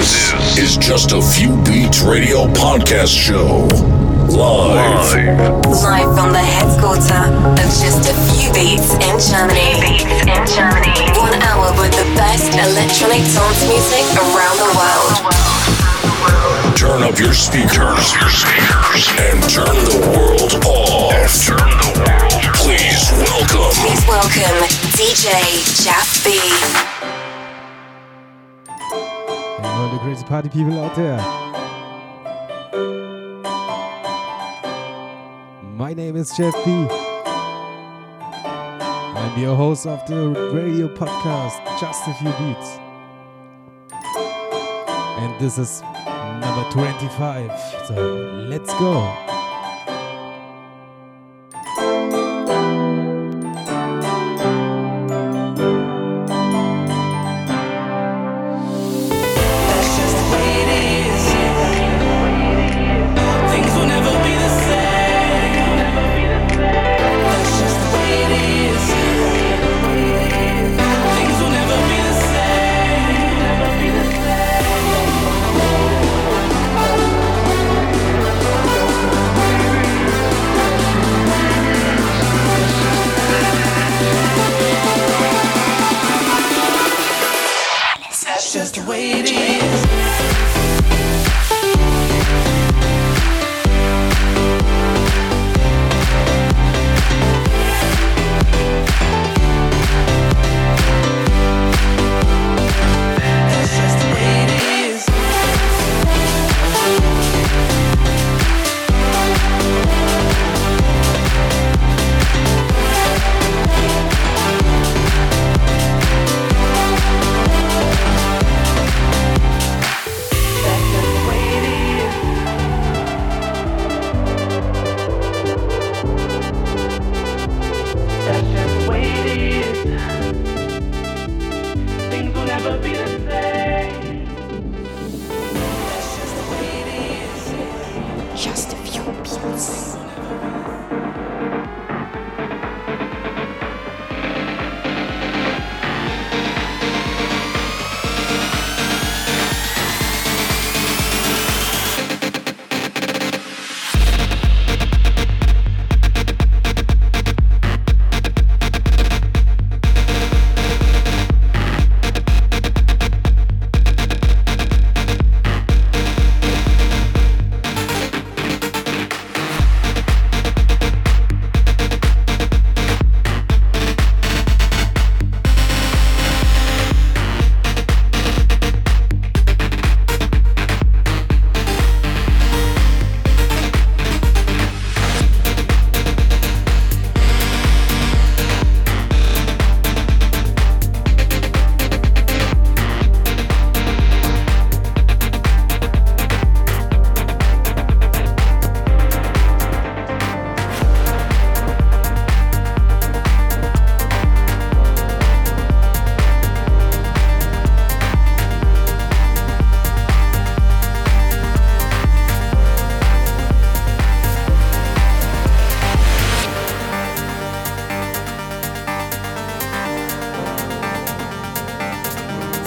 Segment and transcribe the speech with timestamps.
[0.00, 3.68] This is just a few beats radio podcast show.
[4.32, 5.12] Live.
[5.68, 9.76] Live from the headquarters of just a few beats in Germany.
[9.76, 10.96] Beats in Germany.
[11.20, 15.20] One hour with the best electronic dance music around the world.
[16.80, 21.28] Turn up your speakers, your speakers, and turn the world off.
[21.44, 22.40] turn the world.
[22.56, 23.68] Please welcome.
[23.84, 24.64] Please welcome
[24.96, 26.89] DJ Jaff B.
[29.80, 31.16] All the crazy party people out there.
[35.74, 36.86] My name is Jeff B.
[38.44, 42.78] I'm your host of the radio podcast Just a Few Beats.
[45.18, 45.80] And this is
[46.42, 47.50] number 25.
[47.86, 47.94] So
[48.50, 49.39] let's go.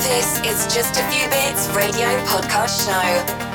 [0.03, 3.53] This is just a few beats radio podcast show.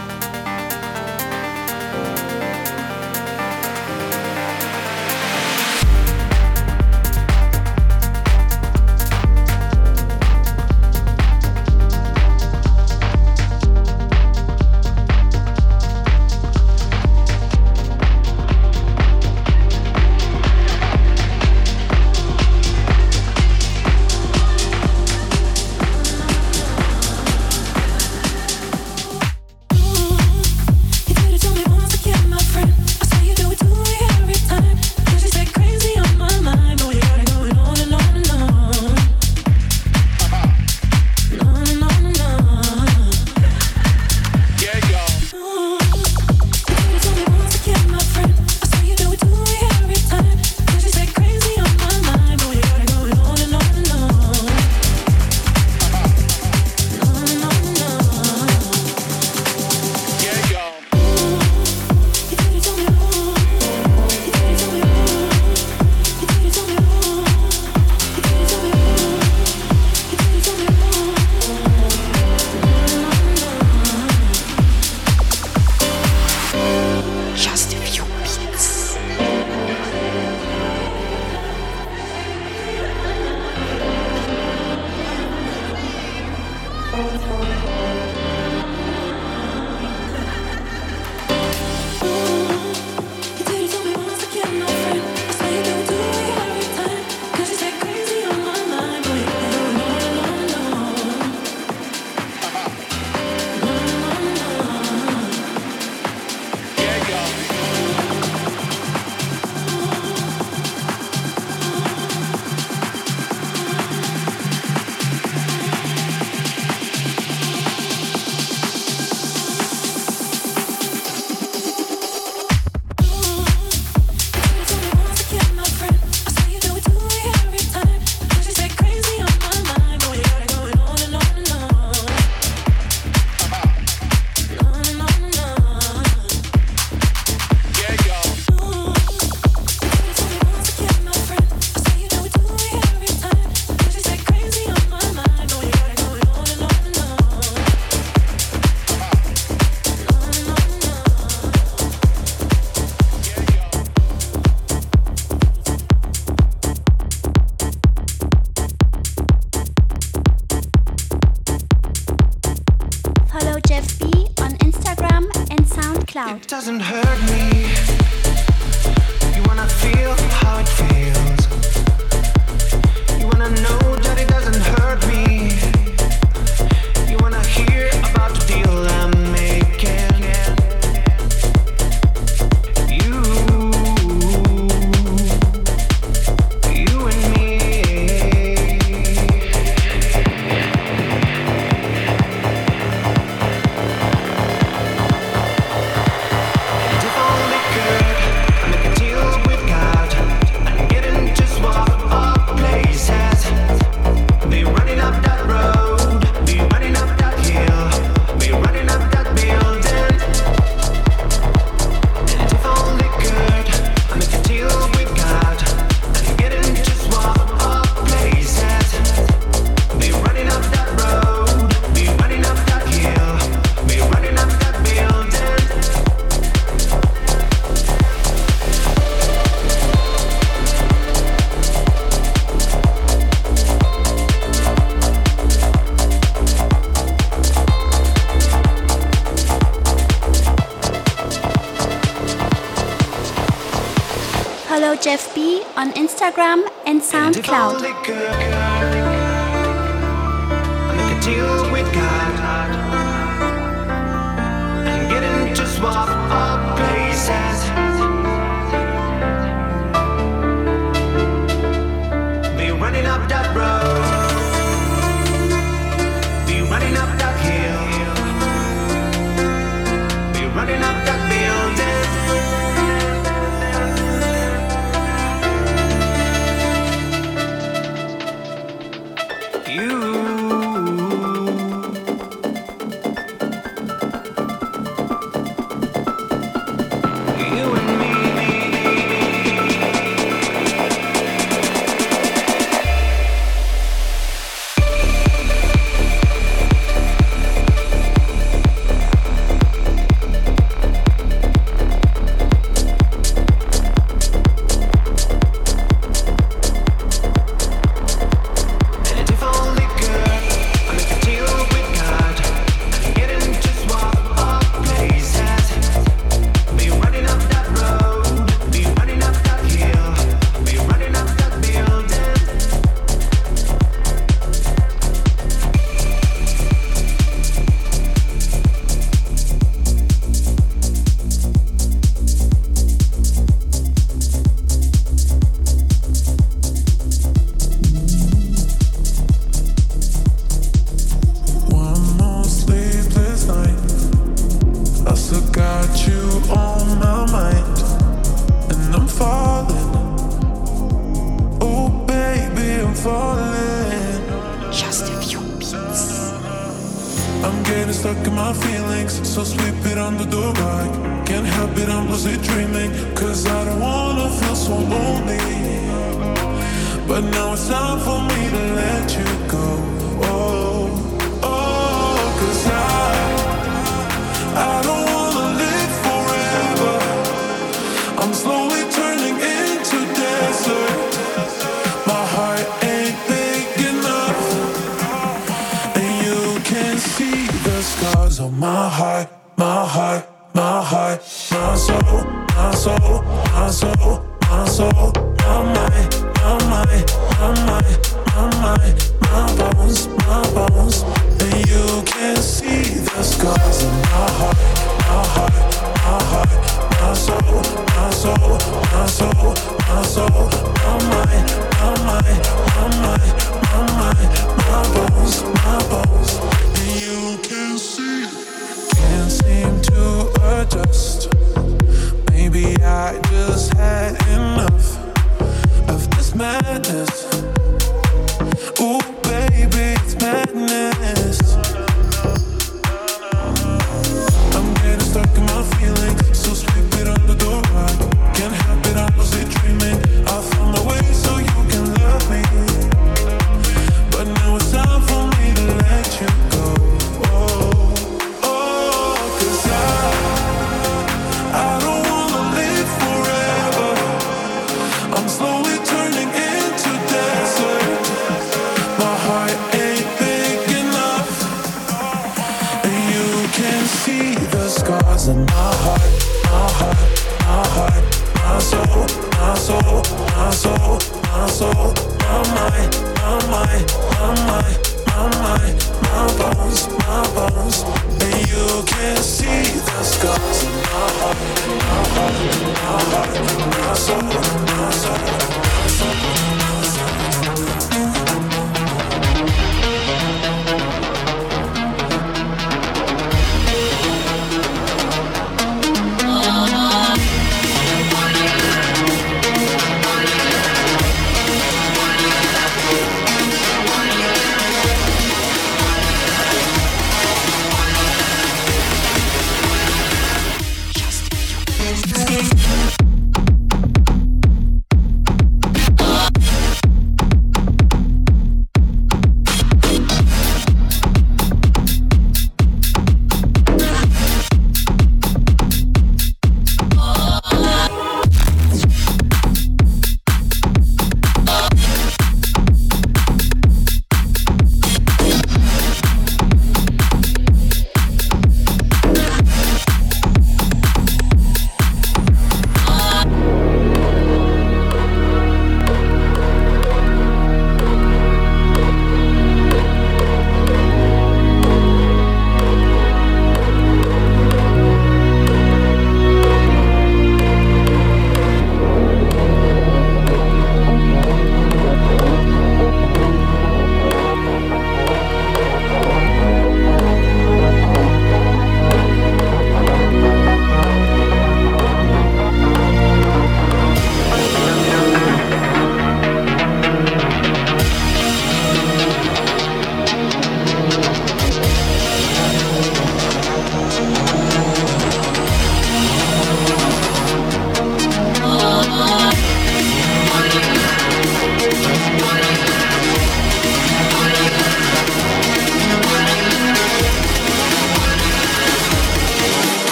[246.29, 247.75] Instagram and And SoundCloud.
[247.77, 247.93] only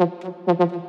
[0.00, 0.79] Gracias.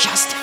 [0.00, 0.39] Just.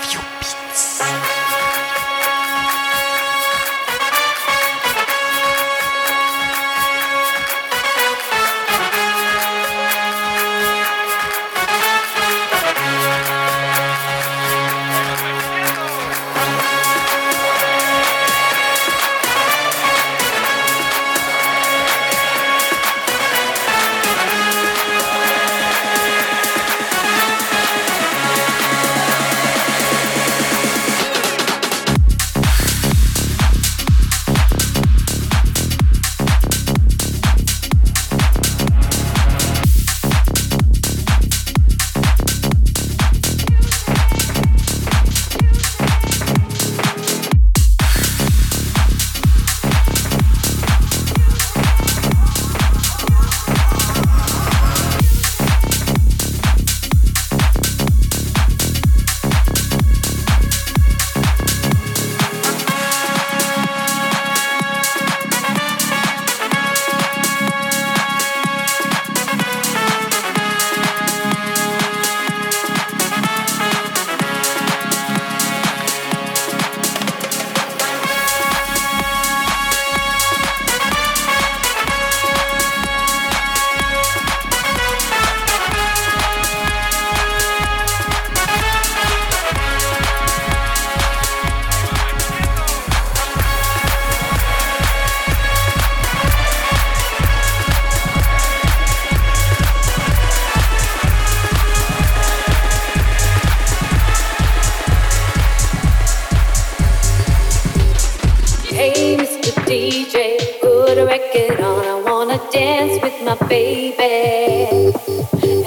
[110.97, 111.85] put a record on.
[111.85, 114.93] I wanna dance with my baby.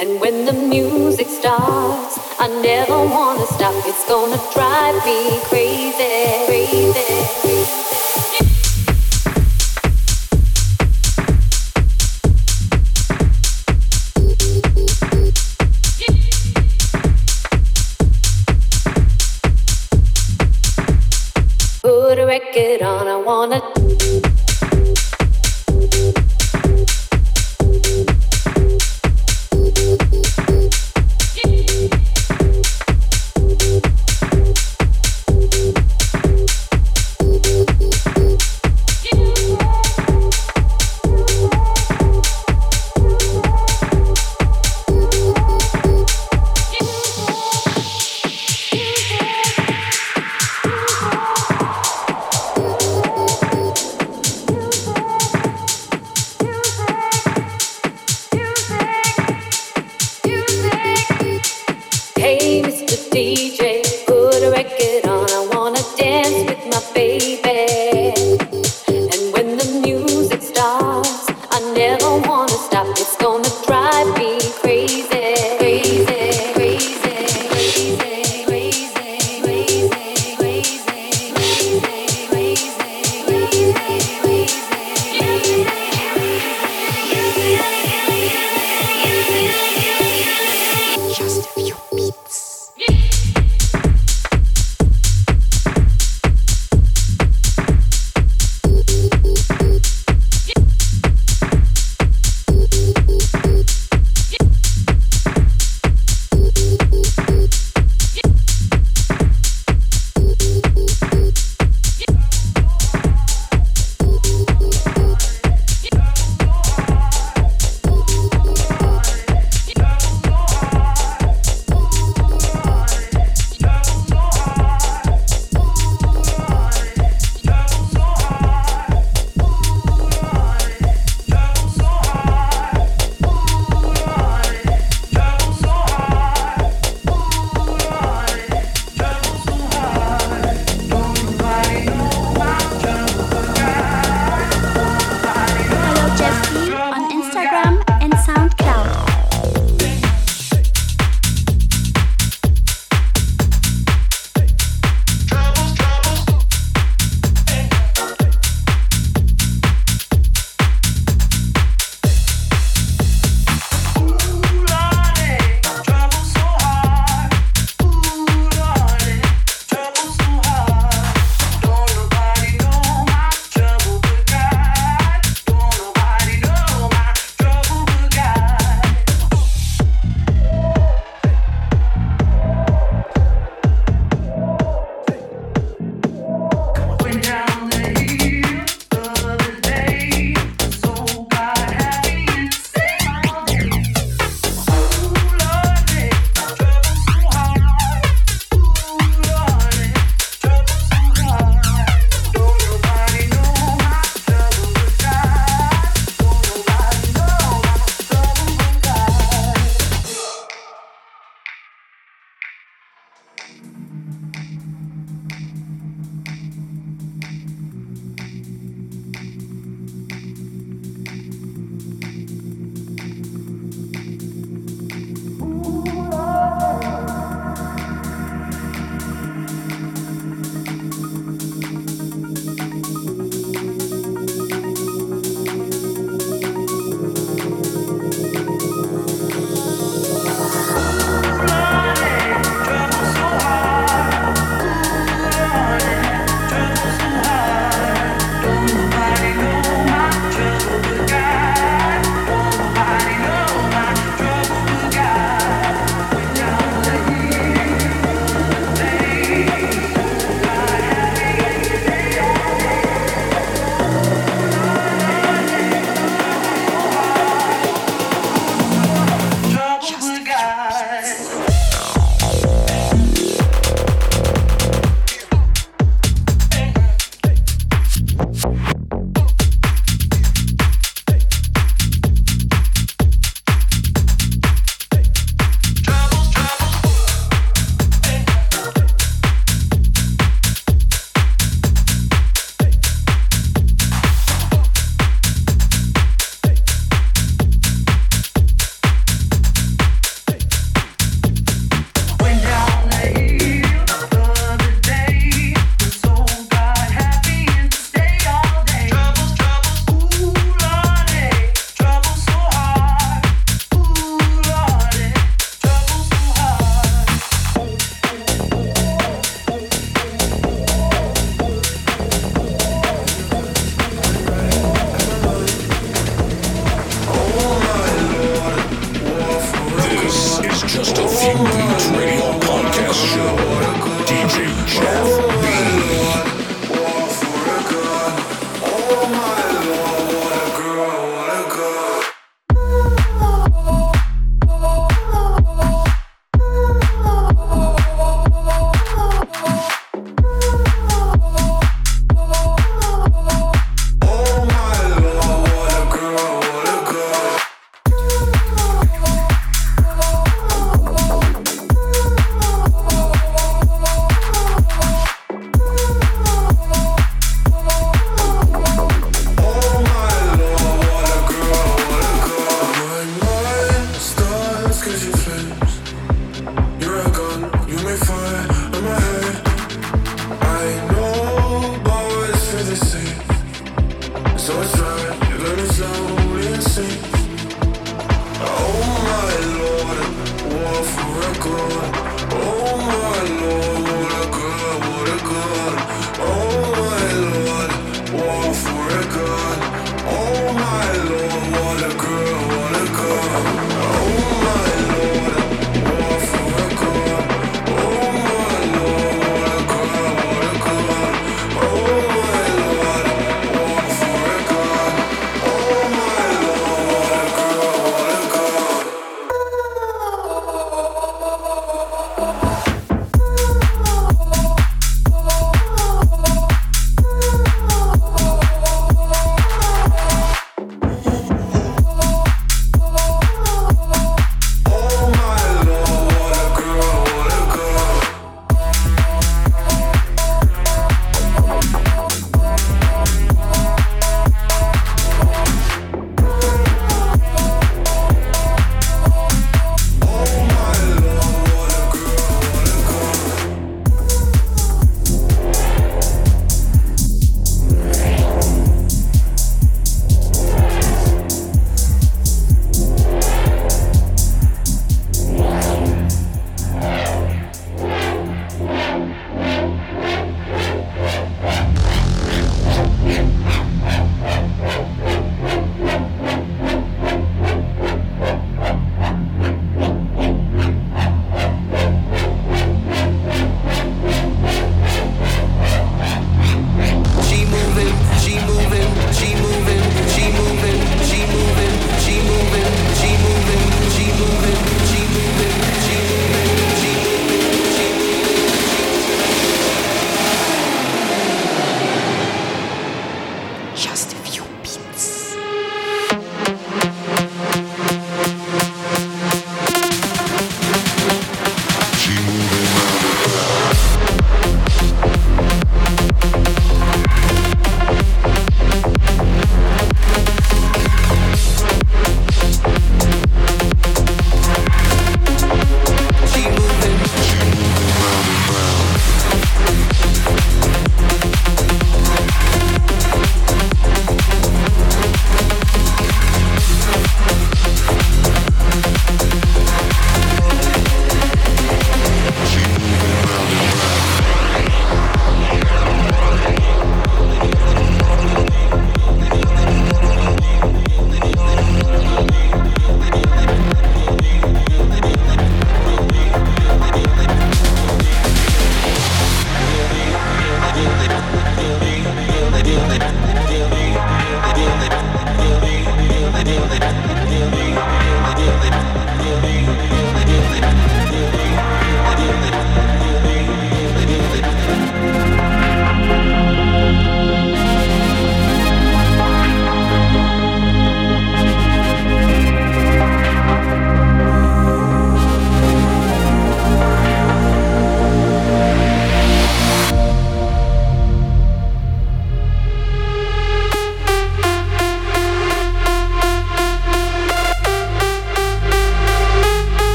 [0.00, 3.74] And when the music starts, I never wanna stop.
[3.86, 6.49] It's gonna drive me crazy.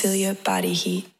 [0.00, 1.19] Feel your body heat.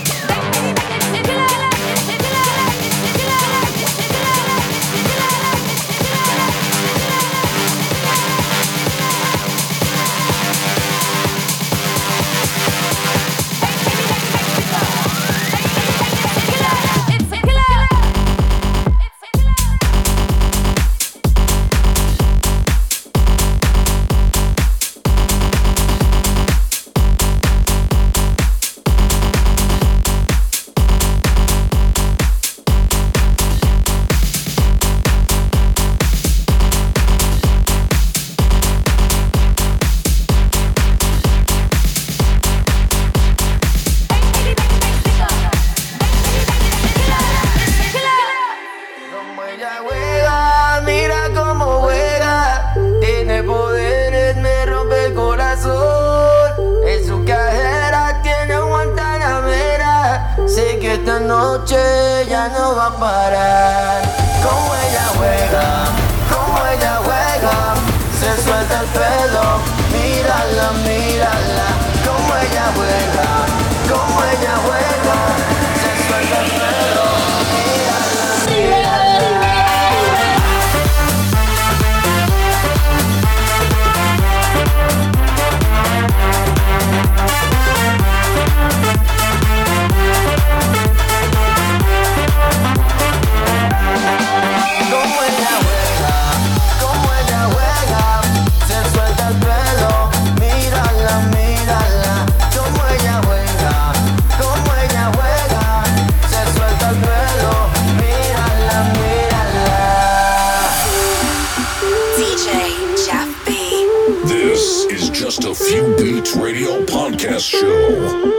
[117.41, 118.30] show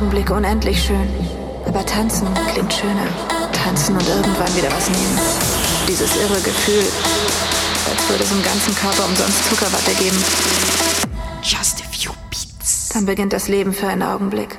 [0.00, 1.10] Augenblick unendlich schön.
[1.66, 3.06] Aber tanzen klingt schöner.
[3.52, 5.18] Tanzen und irgendwann wieder was nehmen.
[5.86, 6.82] Dieses irre Gefühl,
[7.84, 10.16] als würde es im ganzen Körper umsonst Zuckerwatte geben.
[11.42, 12.88] Just a few beats.
[12.94, 14.56] Dann beginnt das Leben für einen Augenblick.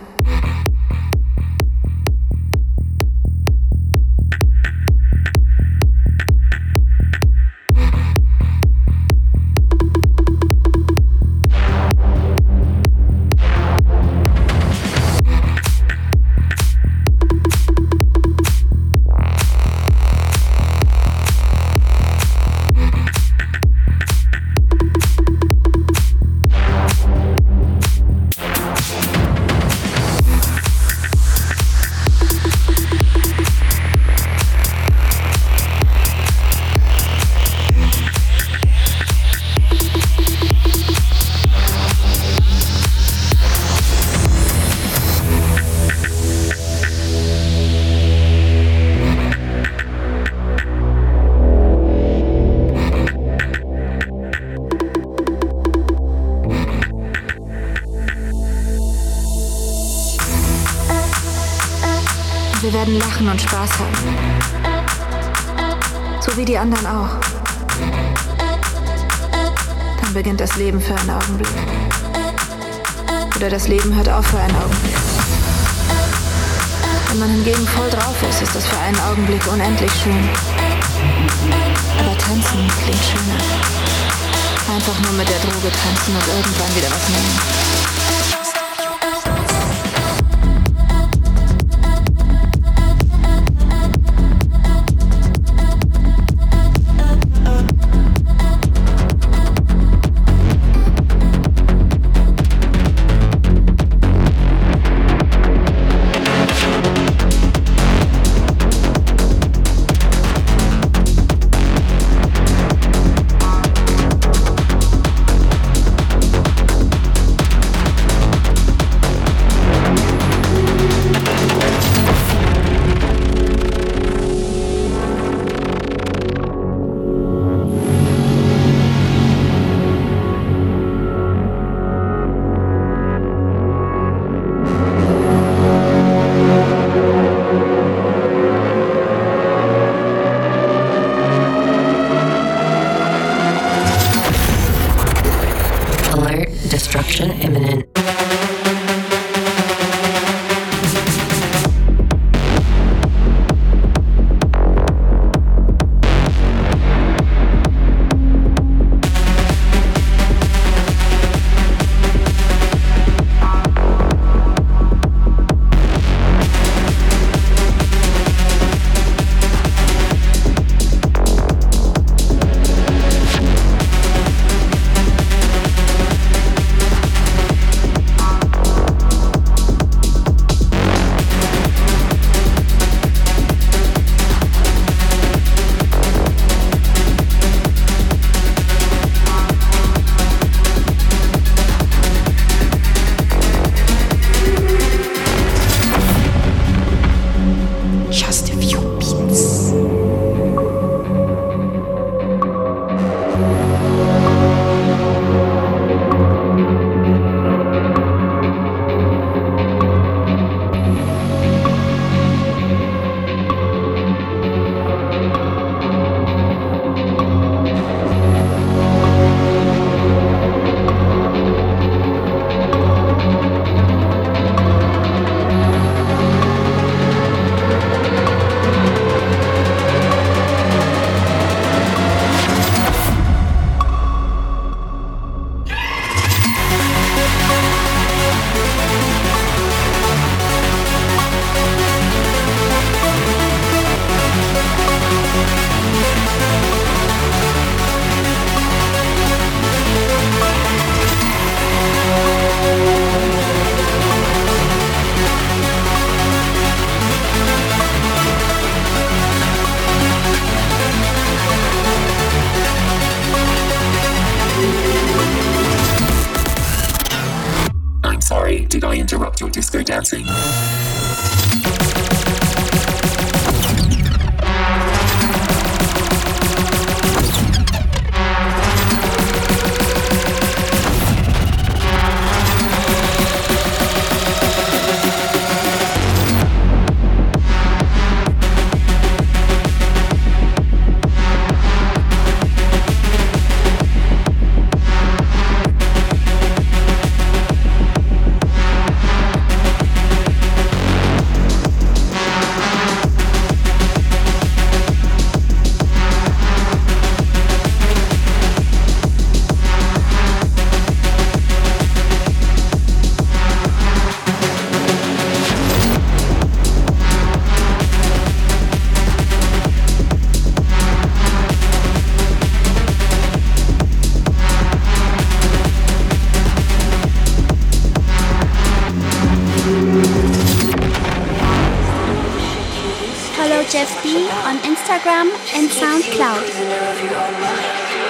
[333.82, 338.01] Jeff B on Instagram and SoundCloud.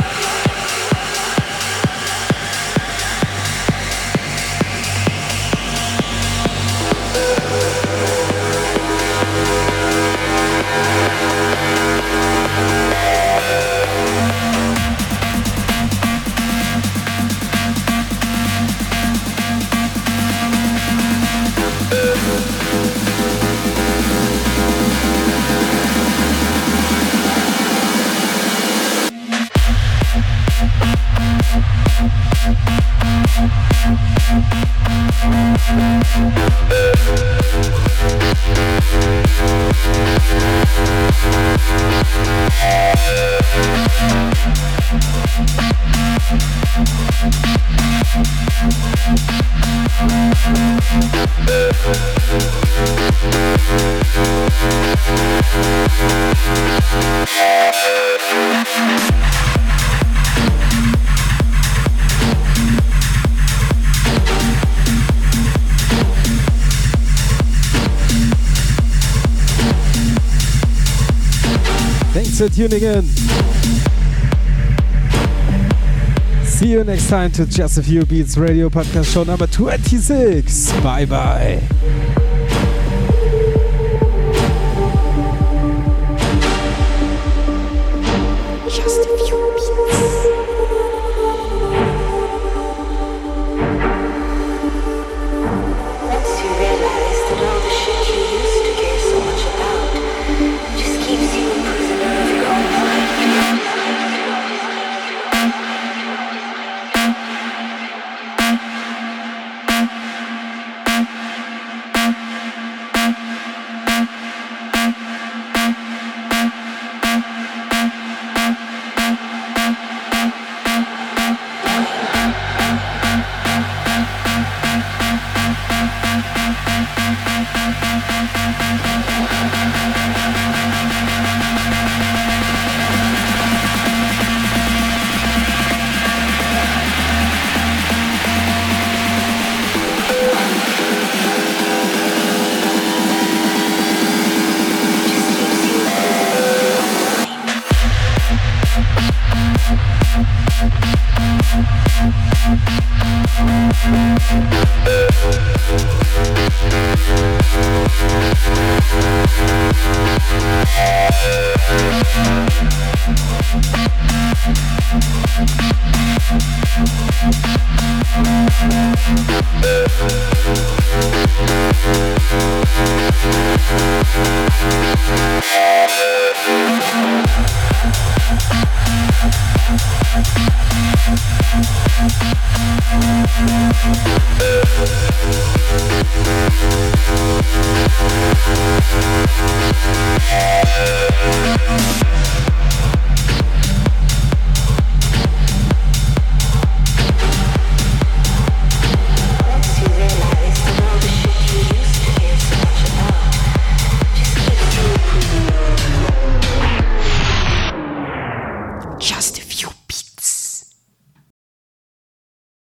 [56.91, 57.30] Thanks
[72.41, 73.03] for tuning in.
[76.43, 80.71] See you next time to Just a Few Beats Radio Podcast Show number 26.
[80.81, 81.61] Bye bye.